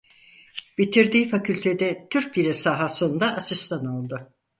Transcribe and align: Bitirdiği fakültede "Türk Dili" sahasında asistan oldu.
Bitirdiği 0.77 1.29
fakültede 1.29 2.07
"Türk 2.09 2.35
Dili" 2.35 2.53
sahasında 2.53 3.35
asistan 3.35 3.85
oldu. 3.85 4.17